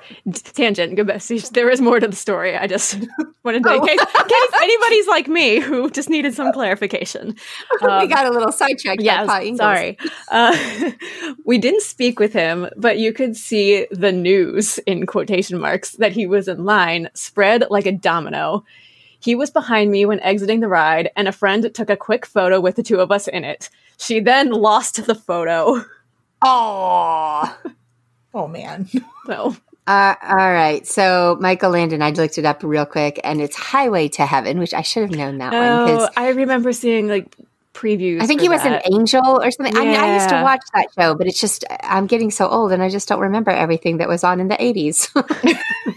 Tangent. 0.55 0.95
Go. 0.95 1.03
There 1.03 1.69
is 1.69 1.79
more 1.79 1.99
to 1.99 2.07
the 2.07 2.15
story. 2.15 2.57
I 2.57 2.65
just 2.65 2.97
wanted 3.43 3.61
to, 3.63 3.69
oh. 3.69 3.75
in, 3.75 3.85
case, 3.85 3.99
in 3.99 4.27
case 4.27 4.49
anybody's 4.59 5.07
like 5.07 5.27
me 5.27 5.59
who 5.59 5.91
just 5.91 6.09
needed 6.09 6.33
some 6.33 6.51
clarification. 6.53 7.35
Um, 7.81 8.01
we 8.01 8.07
got 8.07 8.25
a 8.25 8.31
little 8.31 8.51
sidetracked. 8.51 9.03
Yeah. 9.03 9.27
Sorry. 9.55 9.99
Uh, 10.31 10.57
we 11.45 11.59
didn't 11.59 11.83
speak 11.83 12.19
with 12.19 12.33
him, 12.33 12.67
but 12.75 12.97
you 12.97 13.13
could 13.13 13.37
see 13.37 13.85
the 13.91 14.11
news 14.11 14.79
in 14.79 15.05
quotation 15.05 15.59
marks 15.59 15.91
that 15.91 16.11
he 16.11 16.25
was 16.25 16.47
in 16.47 16.65
line 16.65 17.09
spread 17.13 17.65
like 17.69 17.85
a 17.85 17.91
domino. 17.91 18.65
He 19.19 19.35
was 19.35 19.51
behind 19.51 19.91
me 19.91 20.07
when 20.07 20.19
exiting 20.21 20.59
the 20.59 20.67
ride, 20.67 21.11
and 21.15 21.27
a 21.27 21.31
friend 21.31 21.71
took 21.73 21.91
a 21.91 21.97
quick 21.97 22.25
photo 22.25 22.59
with 22.59 22.77
the 22.77 22.83
two 22.83 22.99
of 22.99 23.11
us 23.11 23.27
in 23.27 23.43
it. 23.43 23.69
She 23.97 24.19
then 24.19 24.49
lost 24.51 25.05
the 25.05 25.15
photo. 25.15 25.85
Oh. 26.41 27.55
Oh 28.35 28.47
man. 28.47 28.87
No. 29.27 29.55
Uh, 29.87 30.13
all 30.21 30.35
right. 30.35 30.85
So 30.85 31.35
Michael 31.39 31.71
Landon, 31.71 32.03
I 32.03 32.11
looked 32.11 32.37
it 32.37 32.45
up 32.45 32.61
real 32.61 32.85
quick, 32.85 33.19
and 33.23 33.41
it's 33.41 33.55
Highway 33.55 34.07
to 34.09 34.25
Heaven, 34.25 34.59
which 34.59 34.71
I 34.71 34.83
should 34.83 35.01
have 35.01 35.17
known 35.17 35.39
that 35.39 35.51
oh, 35.51 35.97
one. 35.97 36.09
I 36.15 36.29
remember 36.29 36.71
seeing 36.73 37.07
like 37.07 37.35
previews. 37.73 38.21
I 38.21 38.27
think 38.27 38.41
he 38.41 38.49
was 38.49 38.61
that. 38.61 38.85
an 38.85 38.93
angel 38.93 39.41
or 39.41 39.49
something. 39.49 39.73
Yeah. 39.73 39.81
I 39.81 39.85
mean, 39.85 39.99
I 39.99 40.13
used 40.13 40.29
to 40.29 40.43
watch 40.43 40.61
that 40.75 40.89
show, 40.95 41.15
but 41.15 41.25
it's 41.25 41.41
just 41.41 41.65
I'm 41.81 42.05
getting 42.05 42.29
so 42.29 42.47
old, 42.47 42.71
and 42.71 42.83
I 42.83 42.89
just 42.89 43.07
don't 43.07 43.19
remember 43.19 43.49
everything 43.49 43.97
that 43.97 44.07
was 44.07 44.23
on 44.23 44.39
in 44.39 44.47
the 44.47 44.55
'80s. 44.57 45.09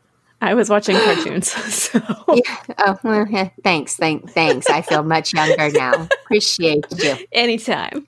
I 0.40 0.54
was 0.54 0.70
watching 0.70 0.96
cartoons. 0.96 1.50
So. 1.50 2.00
Yeah. 2.32 2.56
Oh, 2.78 2.98
well, 3.02 3.26
yeah. 3.28 3.50
thanks, 3.62 3.96
thank, 3.96 4.30
thanks. 4.30 4.70
I 4.70 4.80
feel 4.80 5.02
much 5.02 5.34
younger 5.34 5.70
now. 5.70 6.08
Appreciate 6.24 6.86
you. 6.96 7.16
Anytime. 7.32 8.06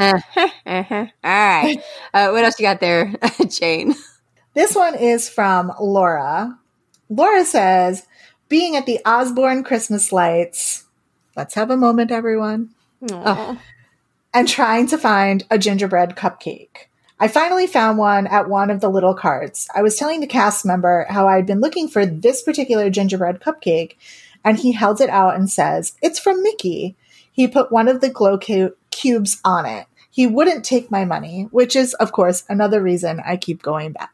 Uh-huh, 0.00 0.48
uh-huh. 0.66 1.06
All 1.24 1.30
right. 1.30 1.82
Uh, 2.14 2.30
what 2.30 2.44
else 2.44 2.58
you 2.58 2.64
got 2.64 2.80
there, 2.80 3.14
Jane? 3.48 3.94
This 4.54 4.74
one 4.74 4.96
is 4.96 5.28
from 5.28 5.72
Laura. 5.80 6.58
Laura 7.08 7.44
says, 7.44 8.06
being 8.48 8.74
at 8.74 8.86
the 8.86 8.98
Osborne 9.06 9.62
Christmas 9.62 10.10
lights, 10.10 10.86
let's 11.36 11.54
have 11.54 11.70
a 11.70 11.76
moment, 11.76 12.10
everyone. 12.10 12.70
Oh, 13.10 13.60
and 14.34 14.48
trying 14.48 14.86
to 14.88 14.98
find 14.98 15.44
a 15.50 15.58
gingerbread 15.58 16.16
cupcake. 16.16 16.88
I 17.20 17.28
finally 17.28 17.66
found 17.66 17.98
one 17.98 18.26
at 18.26 18.48
one 18.48 18.70
of 18.70 18.80
the 18.80 18.88
little 18.90 19.14
carts. 19.14 19.68
I 19.74 19.82
was 19.82 19.96
telling 19.96 20.20
the 20.20 20.26
cast 20.26 20.64
member 20.66 21.06
how 21.10 21.28
I'd 21.28 21.46
been 21.46 21.60
looking 21.60 21.88
for 21.88 22.06
this 22.06 22.42
particular 22.42 22.90
gingerbread 22.90 23.40
cupcake, 23.40 23.96
and 24.44 24.58
he 24.58 24.72
held 24.72 25.00
it 25.00 25.10
out 25.10 25.36
and 25.36 25.50
says, 25.50 25.94
It's 26.02 26.18
from 26.18 26.42
Mickey. 26.42 26.96
He 27.30 27.46
put 27.46 27.70
one 27.70 27.88
of 27.88 28.00
the 28.00 28.08
glow 28.08 28.38
cu- 28.38 28.74
cubes 28.90 29.40
on 29.44 29.66
it. 29.66 29.86
He 30.10 30.26
wouldn't 30.26 30.64
take 30.64 30.90
my 30.90 31.04
money, 31.04 31.48
which 31.50 31.76
is, 31.76 31.94
of 31.94 32.12
course, 32.12 32.44
another 32.48 32.82
reason 32.82 33.20
I 33.24 33.36
keep 33.36 33.62
going 33.62 33.92
back. 33.92 34.12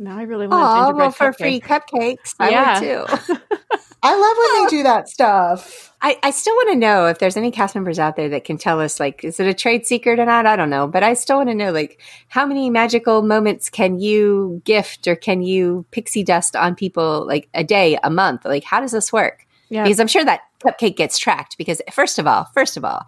Now 0.00 0.16
I 0.16 0.22
really 0.22 0.46
want 0.46 0.62
oh, 0.62 0.86
gingerbread 0.86 0.98
well, 0.98 1.10
for 1.10 1.32
free 1.34 1.60
cupcakes. 1.60 2.34
I 2.40 2.50
yeah. 2.50 2.80
would 2.80 3.18
too. 3.18 3.36
I 4.02 4.16
love 4.16 4.36
when 4.38 4.64
they 4.64 4.70
do 4.70 4.82
that 4.84 5.10
stuff. 5.10 5.92
I, 6.00 6.18
I 6.22 6.30
still 6.30 6.54
want 6.54 6.70
to 6.70 6.76
know 6.76 7.06
if 7.06 7.18
there's 7.18 7.36
any 7.36 7.50
cast 7.50 7.74
members 7.74 7.98
out 7.98 8.16
there 8.16 8.30
that 8.30 8.44
can 8.44 8.56
tell 8.56 8.80
us, 8.80 8.98
like, 8.98 9.22
is 9.22 9.38
it 9.38 9.46
a 9.46 9.52
trade 9.52 9.84
secret 9.84 10.18
or 10.18 10.24
not? 10.24 10.46
I 10.46 10.56
don't 10.56 10.70
know. 10.70 10.86
But 10.86 11.02
I 11.02 11.12
still 11.12 11.36
want 11.36 11.50
to 11.50 11.54
know, 11.54 11.70
like, 11.70 12.00
how 12.28 12.46
many 12.46 12.70
magical 12.70 13.20
moments 13.20 13.68
can 13.68 13.98
you 14.00 14.62
gift 14.64 15.06
or 15.06 15.16
can 15.16 15.42
you 15.42 15.84
pixie 15.90 16.24
dust 16.24 16.56
on 16.56 16.74
people, 16.74 17.26
like, 17.26 17.50
a 17.52 17.62
day, 17.62 17.98
a 18.02 18.08
month? 18.08 18.46
Like, 18.46 18.64
how 18.64 18.80
does 18.80 18.92
this 18.92 19.12
work? 19.12 19.46
Yeah. 19.68 19.82
Because 19.82 20.00
I'm 20.00 20.08
sure 20.08 20.24
that 20.24 20.40
cupcake 20.64 20.96
gets 20.96 21.18
tracked. 21.18 21.58
Because, 21.58 21.82
first 21.92 22.18
of 22.18 22.26
all, 22.26 22.46
first 22.54 22.78
of 22.78 22.86
all, 22.86 23.06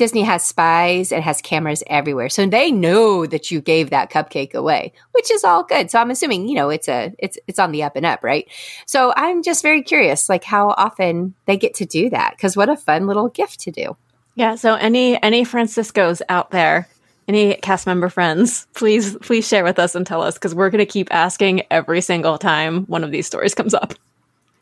Disney 0.00 0.22
has 0.22 0.42
spies 0.42 1.12
and 1.12 1.22
has 1.22 1.42
cameras 1.42 1.82
everywhere. 1.86 2.30
So 2.30 2.46
they 2.46 2.72
know 2.72 3.26
that 3.26 3.50
you 3.50 3.60
gave 3.60 3.90
that 3.90 4.10
cupcake 4.10 4.54
away, 4.54 4.94
which 5.12 5.30
is 5.30 5.44
all 5.44 5.62
good. 5.62 5.90
So 5.90 5.98
I'm 5.98 6.10
assuming, 6.10 6.48
you 6.48 6.54
know, 6.54 6.70
it's 6.70 6.88
a 6.88 7.12
it's 7.18 7.36
it's 7.46 7.58
on 7.58 7.70
the 7.70 7.82
up 7.82 7.96
and 7.96 8.06
up, 8.06 8.24
right? 8.24 8.48
So 8.86 9.12
I'm 9.14 9.42
just 9.42 9.60
very 9.62 9.82
curious 9.82 10.30
like 10.30 10.42
how 10.42 10.70
often 10.70 11.34
they 11.44 11.58
get 11.58 11.74
to 11.74 11.84
do 11.84 12.08
that 12.08 12.38
cuz 12.38 12.56
what 12.56 12.70
a 12.70 12.78
fun 12.78 13.06
little 13.06 13.28
gift 13.28 13.60
to 13.60 13.70
do. 13.70 13.94
Yeah, 14.36 14.54
so 14.54 14.72
any 14.76 15.22
any 15.22 15.44
Franciscos 15.44 16.22
out 16.30 16.50
there, 16.50 16.88
any 17.28 17.56
cast 17.56 17.86
member 17.86 18.08
friends, 18.08 18.68
please 18.74 19.18
please 19.18 19.46
share 19.46 19.64
with 19.64 19.78
us 19.78 19.94
and 19.94 20.06
tell 20.06 20.22
us 20.22 20.38
cuz 20.38 20.54
we're 20.54 20.70
going 20.70 20.78
to 20.78 20.86
keep 20.86 21.12
asking 21.14 21.60
every 21.70 22.00
single 22.00 22.38
time 22.38 22.86
one 22.86 23.04
of 23.04 23.10
these 23.10 23.26
stories 23.26 23.54
comes 23.54 23.74
up. 23.74 23.92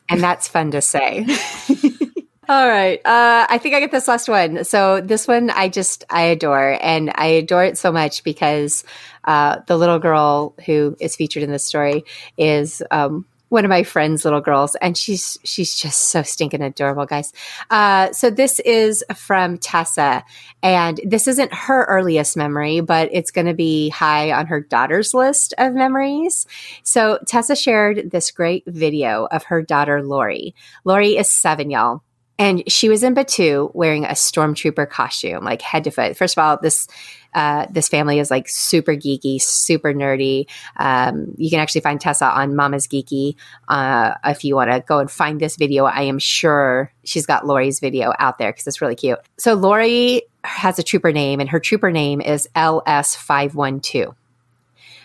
And 0.09 0.21
that's 0.21 0.49
fun 0.49 0.71
to 0.71 0.81
say. 0.81 1.25
All 2.49 2.67
right. 2.67 2.99
Uh, 3.05 3.45
I 3.47 3.59
think 3.59 3.75
I 3.75 3.79
get 3.79 3.91
this 3.91 4.07
last 4.07 4.27
one. 4.27 4.63
So 4.63 5.01
this 5.01 5.27
one 5.27 5.51
I 5.51 5.69
just 5.69 6.03
I 6.09 6.23
adore, 6.23 6.79
and 6.81 7.11
I 7.13 7.27
adore 7.27 7.63
it 7.63 7.77
so 7.77 7.91
much 7.91 8.23
because 8.23 8.83
uh, 9.23 9.59
the 9.67 9.77
little 9.77 9.99
girl 9.99 10.55
who 10.65 10.97
is 10.99 11.15
featured 11.15 11.43
in 11.43 11.51
this 11.51 11.63
story 11.63 12.05
is 12.39 12.81
um, 12.89 13.27
one 13.49 13.65
of 13.65 13.69
my 13.69 13.83
friend's 13.83 14.25
little 14.25 14.41
girls, 14.41 14.73
and 14.81 14.97
she's 14.97 15.37
she's 15.43 15.75
just 15.75 16.05
so 16.05 16.23
stinking 16.23 16.63
adorable, 16.63 17.05
guys. 17.05 17.33
Uh, 17.69 18.11
so 18.13 18.31
this 18.31 18.59
is 18.61 19.03
from 19.15 19.59
Tessa, 19.59 20.23
and 20.63 20.99
this 21.05 21.27
isn't 21.27 21.53
her 21.53 21.85
earliest 21.85 22.35
memory, 22.35 22.79
but 22.79 23.09
it's 23.11 23.29
going 23.29 23.45
to 23.45 23.53
be 23.53 23.89
high 23.89 24.31
on 24.31 24.47
her 24.47 24.59
daughter's 24.59 25.13
list 25.13 25.53
of 25.59 25.75
memories. 25.75 26.47
So 26.81 27.19
Tessa 27.27 27.55
shared 27.55 28.09
this 28.09 28.31
great 28.31 28.63
video 28.65 29.27
of 29.29 29.43
her 29.43 29.61
daughter 29.61 30.01
Lori. 30.01 30.55
Lori 30.83 31.15
is 31.15 31.29
seven, 31.29 31.69
y'all 31.69 32.01
and 32.39 32.63
she 32.71 32.87
was 32.87 33.03
in 33.03 33.13
Batuu 33.13 33.69
wearing 33.75 34.05
a 34.05 34.13
stormtrooper 34.13 34.89
costume, 34.89 35.43
like 35.43 35.61
head 35.61 35.83
to 35.83 35.91
foot. 35.91 36.15
First 36.15 36.37
of 36.37 36.41
all, 36.41 36.57
this 36.59 36.87
uh, 37.35 37.67
this 37.69 37.89
family 37.89 38.17
is 38.17 38.31
like 38.31 38.47
super 38.47 38.93
geeky, 38.93 39.39
super 39.39 39.93
nerdy. 39.93 40.47
Um, 40.77 41.35
you 41.37 41.49
can 41.51 41.59
actually 41.59 41.81
find 41.81 42.01
Tessa 42.01 42.25
on 42.25 42.55
Mama's 42.55 42.87
Geeky 42.87 43.35
uh, 43.67 44.15
if 44.25 44.43
you 44.43 44.55
want 44.55 44.71
to 44.71 44.79
go 44.79 44.97
and 44.97 45.11
find 45.11 45.39
this 45.39 45.57
video. 45.57 45.83
I 45.83 46.03
am 46.03 46.17
sure 46.17 46.91
she's 47.03 47.27
got 47.27 47.45
Lori's 47.45 47.79
video 47.79 48.13
out 48.17 48.39
there 48.39 48.51
because 48.51 48.65
it's 48.65 48.81
really 48.81 48.95
cute. 48.95 49.19
So 49.37 49.53
Lori 49.53 50.23
has 50.43 50.79
a 50.79 50.83
trooper 50.83 51.11
name, 51.11 51.41
and 51.41 51.49
her 51.49 51.59
trooper 51.59 51.91
name 51.91 52.21
is 52.21 52.47
LS 52.55 53.15
five 53.15 53.53
one 53.53 53.81
two. 53.81 54.15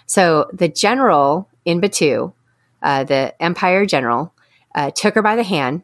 So 0.07 0.49
the 0.53 0.69
general 0.69 1.49
in 1.65 1.81
Batuu, 1.81 2.33
uh, 2.81 3.05
the 3.05 3.35
Empire 3.43 3.87
general, 3.87 4.33
uh, 4.75 4.93
took 4.93 5.17
her 5.17 5.23
by 5.23 5.35
the 5.35 5.43
hand, 5.43 5.83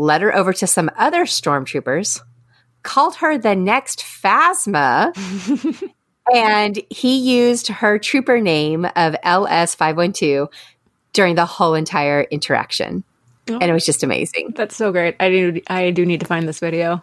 led 0.00 0.22
her 0.22 0.34
over 0.34 0.52
to 0.54 0.66
some 0.66 0.90
other 0.96 1.24
stormtroopers 1.24 2.20
called 2.82 3.16
her 3.16 3.36
the 3.36 3.54
next 3.54 4.00
Phasma. 4.00 5.12
and 6.34 6.80
he 6.88 7.18
used 7.18 7.68
her 7.68 7.98
trooper 7.98 8.40
name 8.40 8.86
of 8.96 9.14
LS512 9.24 10.48
during 11.12 11.34
the 11.34 11.44
whole 11.44 11.74
entire 11.74 12.22
interaction. 12.22 13.04
Oh. 13.48 13.58
And 13.60 13.64
it 13.64 13.72
was 13.72 13.84
just 13.84 14.02
amazing. 14.02 14.54
That's 14.56 14.76
so 14.76 14.92
great. 14.92 15.16
I 15.20 15.28
do 15.28 15.60
I 15.66 15.90
do 15.90 16.06
need 16.06 16.20
to 16.20 16.26
find 16.26 16.48
this 16.48 16.60
video. 16.60 17.02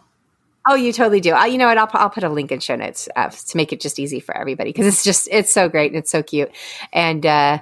Oh, 0.70 0.76
you 0.76 0.92
totally 0.92 1.22
do. 1.22 1.32
I, 1.32 1.46
you 1.46 1.58
know 1.58 1.68
what? 1.68 1.78
I'll, 1.78 1.90
I'll 1.94 2.10
put 2.10 2.24
a 2.24 2.30
link 2.30 2.52
in 2.52 2.60
show 2.60 2.76
notes 2.76 3.08
uh, 3.16 3.30
to 3.30 3.58
make 3.58 3.72
it 3.72 3.80
just 3.80 4.00
easy 4.00 4.20
for 4.20 4.36
everybody 4.36 4.72
because 4.72 4.86
it's 4.86 5.04
just 5.04 5.28
it's 5.32 5.52
so 5.52 5.70
great 5.70 5.92
and 5.92 6.00
it's 6.00 6.12
so 6.12 6.24
cute 6.24 6.52
and 6.92 7.26
uh, 7.26 7.60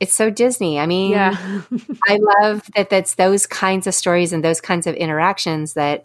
it's 0.00 0.14
so 0.14 0.30
Disney. 0.30 0.78
I 0.78 0.86
mean, 0.86 1.12
yeah. 1.12 1.62
I 2.08 2.18
love 2.40 2.70
that. 2.76 2.90
That's 2.90 3.14
those 3.14 3.46
kinds 3.46 3.86
of 3.86 3.94
stories 3.94 4.32
and 4.32 4.44
those 4.44 4.60
kinds 4.60 4.86
of 4.86 4.94
interactions 4.94 5.74
that 5.74 6.04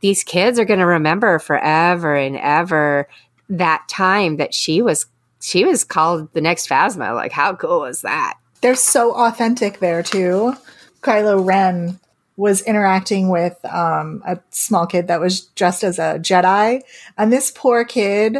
these 0.00 0.22
kids 0.22 0.58
are 0.58 0.64
going 0.64 0.80
to 0.80 0.86
remember 0.86 1.38
forever 1.38 2.14
and 2.14 2.36
ever 2.36 3.08
that 3.48 3.86
time 3.88 4.36
that 4.36 4.54
she 4.54 4.82
was 4.82 5.06
she 5.40 5.64
was 5.64 5.84
called 5.84 6.32
the 6.32 6.40
next 6.40 6.68
Phasma. 6.68 7.14
Like, 7.14 7.32
how 7.32 7.54
cool 7.54 7.84
is 7.84 8.00
that? 8.02 8.38
They're 8.60 8.74
so 8.74 9.12
authentic 9.14 9.78
there 9.78 10.02
too. 10.02 10.54
Kylo 11.02 11.44
Ren 11.44 12.00
was 12.36 12.62
interacting 12.62 13.28
with 13.28 13.62
um, 13.64 14.22
a 14.26 14.38
small 14.50 14.86
kid 14.86 15.08
that 15.08 15.20
was 15.20 15.42
dressed 15.54 15.84
as 15.84 15.98
a 15.98 16.18
Jedi, 16.18 16.82
and 17.18 17.32
this 17.32 17.50
poor 17.50 17.84
kid, 17.84 18.38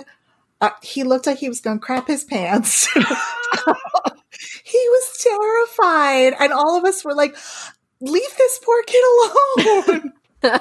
uh, 0.60 0.70
he 0.82 1.04
looked 1.04 1.26
like 1.26 1.38
he 1.38 1.48
was 1.48 1.60
going 1.60 1.78
to 1.78 1.84
crap 1.84 2.08
his 2.08 2.24
pants. 2.24 2.88
he 4.74 4.88
was 4.88 5.18
terrified, 5.18 6.34
and 6.40 6.52
all 6.52 6.76
of 6.76 6.84
us 6.84 7.04
were 7.04 7.14
like, 7.14 7.36
"Leave 8.00 8.36
this 8.36 8.60
poor 8.64 8.82
kid 8.82 9.04
alone." 9.14 10.12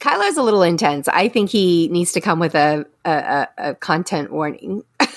Kylo's 0.00 0.36
a 0.36 0.42
little 0.42 0.62
intense. 0.62 1.08
I 1.08 1.28
think 1.28 1.50
he 1.50 1.88
needs 1.88 2.12
to 2.12 2.20
come 2.20 2.38
with 2.38 2.54
a, 2.54 2.84
a, 3.04 3.48
a 3.56 3.74
content 3.76 4.32
warning. 4.32 4.82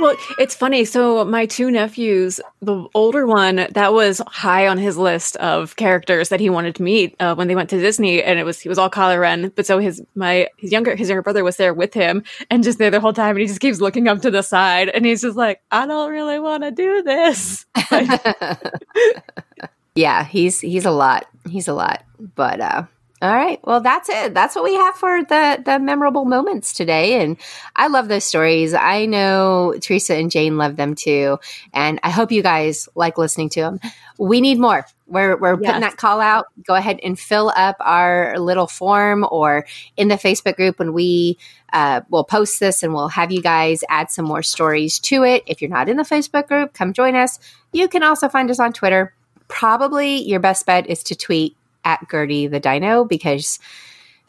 well, 0.00 0.16
it's 0.38 0.54
funny. 0.54 0.84
So 0.84 1.24
my 1.24 1.46
two 1.46 1.70
nephews, 1.70 2.40
the 2.60 2.86
older 2.94 3.26
one, 3.26 3.66
that 3.70 3.92
was 3.92 4.20
high 4.26 4.66
on 4.66 4.78
his 4.78 4.96
list 4.96 5.36
of 5.36 5.76
characters 5.76 6.28
that 6.28 6.40
he 6.40 6.50
wanted 6.50 6.74
to 6.76 6.82
meet 6.82 7.16
uh, 7.20 7.34
when 7.34 7.48
they 7.48 7.54
went 7.54 7.70
to 7.70 7.80
Disney, 7.80 8.22
and 8.22 8.38
it 8.38 8.44
was 8.44 8.60
he 8.60 8.68
was 8.68 8.78
all 8.78 8.90
Kylo 8.90 9.20
Ren. 9.20 9.52
But 9.54 9.66
so 9.66 9.78
his 9.78 10.02
my 10.14 10.48
his 10.58 10.72
younger 10.72 10.96
his 10.96 11.08
younger 11.08 11.22
brother 11.22 11.44
was 11.44 11.56
there 11.56 11.74
with 11.74 11.94
him, 11.94 12.24
and 12.50 12.62
just 12.62 12.78
there 12.78 12.90
the 12.90 13.00
whole 13.00 13.12
time, 13.12 13.30
and 13.30 13.40
he 13.40 13.46
just 13.46 13.60
keeps 13.60 13.80
looking 13.80 14.08
up 14.08 14.20
to 14.22 14.30
the 14.30 14.42
side, 14.42 14.88
and 14.88 15.04
he's 15.04 15.22
just 15.22 15.36
like, 15.36 15.60
I 15.70 15.86
don't 15.86 16.10
really 16.10 16.38
want 16.38 16.62
to 16.62 16.70
do 16.70 17.02
this. 17.02 17.66
yeah, 19.94 20.24
he's 20.24 20.60
he's 20.60 20.84
a 20.84 20.90
lot. 20.90 21.26
He's 21.48 21.68
a 21.68 21.74
lot, 21.74 22.04
but 22.34 22.60
uh 22.60 22.84
all 23.22 23.34
right. 23.34 23.60
Well, 23.64 23.82
that's 23.82 24.08
it. 24.08 24.32
That's 24.32 24.54
what 24.54 24.64
we 24.64 24.74
have 24.74 24.94
for 24.94 25.22
the 25.22 25.62
the 25.62 25.78
memorable 25.78 26.24
moments 26.24 26.72
today. 26.72 27.20
And 27.20 27.36
I 27.76 27.88
love 27.88 28.08
those 28.08 28.24
stories. 28.24 28.72
I 28.72 29.04
know 29.04 29.74
Teresa 29.78 30.14
and 30.14 30.30
Jane 30.30 30.56
love 30.56 30.76
them 30.76 30.94
too. 30.94 31.38
And 31.74 32.00
I 32.02 32.08
hope 32.08 32.32
you 32.32 32.42
guys 32.42 32.88
like 32.94 33.18
listening 33.18 33.50
to 33.50 33.60
them. 33.60 33.80
We 34.16 34.40
need 34.40 34.58
more. 34.58 34.86
We're 35.06 35.36
we're 35.36 35.60
yes. 35.60 35.66
putting 35.66 35.82
that 35.82 35.98
call 35.98 36.22
out. 36.22 36.46
Go 36.66 36.74
ahead 36.74 36.98
and 37.02 37.18
fill 37.18 37.52
up 37.54 37.76
our 37.80 38.38
little 38.38 38.66
form 38.66 39.26
or 39.30 39.66
in 39.98 40.08
the 40.08 40.14
Facebook 40.14 40.56
group 40.56 40.78
when 40.78 40.94
we 40.94 41.36
uh, 41.74 42.00
will 42.08 42.24
post 42.24 42.58
this 42.58 42.82
and 42.82 42.94
we'll 42.94 43.08
have 43.08 43.30
you 43.30 43.42
guys 43.42 43.84
add 43.90 44.10
some 44.10 44.24
more 44.24 44.42
stories 44.42 44.98
to 45.00 45.24
it. 45.24 45.42
If 45.46 45.60
you're 45.60 45.70
not 45.70 45.90
in 45.90 45.98
the 45.98 46.04
Facebook 46.04 46.48
group, 46.48 46.72
come 46.72 46.94
join 46.94 47.16
us. 47.16 47.38
You 47.72 47.86
can 47.86 48.02
also 48.02 48.30
find 48.30 48.50
us 48.50 48.58
on 48.58 48.72
Twitter. 48.72 49.12
Probably 49.48 50.22
your 50.22 50.40
best 50.40 50.64
bet 50.64 50.86
is 50.86 51.02
to 51.02 51.14
tweet 51.14 51.56
at 51.84 52.00
Gertie 52.10 52.46
the 52.46 52.60
Dino 52.60 53.04
because 53.04 53.58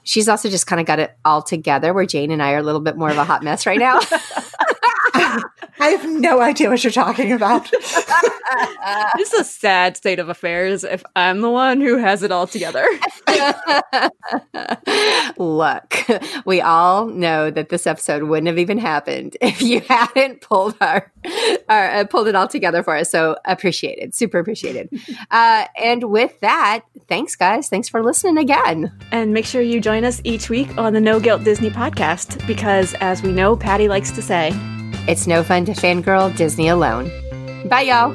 she's 0.03 0.27
also 0.27 0.49
just 0.49 0.67
kind 0.67 0.79
of 0.79 0.87
got 0.87 0.99
it 0.99 1.15
all 1.25 1.41
together 1.41 1.93
where 1.93 2.05
Jane 2.05 2.31
and 2.31 2.41
I 2.41 2.53
are 2.53 2.59
a 2.59 2.63
little 2.63 2.81
bit 2.81 2.97
more 2.97 3.09
of 3.09 3.17
a 3.17 3.23
hot 3.23 3.43
mess 3.43 3.65
right 3.65 3.79
now. 3.79 3.99
I 5.81 5.89
have 5.89 6.07
no 6.07 6.41
idea 6.41 6.69
what 6.69 6.83
you're 6.83 6.91
talking 6.91 7.31
about. 7.31 7.71
this 9.17 9.33
is 9.33 9.39
a 9.39 9.43
sad 9.43 9.97
state 9.97 10.19
of 10.19 10.29
affairs 10.29 10.83
if 10.83 11.03
I'm 11.15 11.41
the 11.41 11.49
one 11.49 11.81
who 11.81 11.97
has 11.97 12.21
it 12.21 12.31
all 12.31 12.45
together. 12.45 12.85
Look, 15.37 15.97
we 16.45 16.61
all 16.61 17.07
know 17.07 17.49
that 17.49 17.69
this 17.69 17.87
episode 17.87 18.23
wouldn't 18.23 18.45
have 18.45 18.59
even 18.59 18.77
happened 18.77 19.37
if 19.41 19.63
you 19.63 19.81
hadn't 19.81 20.41
pulled 20.41 20.75
our, 20.81 21.11
our 21.67 21.89
uh, 21.89 22.05
pulled 22.05 22.27
it 22.27 22.35
all 22.35 22.47
together 22.47 22.83
for 22.83 22.95
us. 22.95 23.09
So 23.09 23.37
appreciated, 23.45 24.13
super 24.13 24.39
appreciated. 24.39 24.89
Uh, 25.29 25.65
and 25.77 26.11
with 26.11 26.37
that, 26.41 26.83
thanks, 27.07 27.35
guys. 27.35 27.69
Thanks 27.69 27.87
for 27.87 28.03
listening 28.03 28.37
again. 28.37 28.91
And 29.11 29.33
make 29.33 29.45
sure 29.45 29.61
you 29.61 29.79
join 29.79 30.03
us 30.03 30.19
each 30.23 30.49
week 30.49 30.77
on 30.77 30.93
the 30.93 30.99
No 30.99 31.19
Guilt 31.19 31.43
Disney 31.43 31.69
podcast 31.69 32.45
because, 32.47 32.93
as 32.95 33.23
we 33.23 33.31
know, 33.31 33.55
Patty 33.55 33.87
likes 33.87 34.11
to 34.11 34.21
say. 34.21 34.51
It's 35.07 35.27
no 35.27 35.43
fun 35.43 35.65
to 35.65 35.71
fangirl 35.73 36.35
Disney 36.35 36.67
alone. 36.67 37.11
Bye, 37.67 37.81
y'all. 37.81 38.11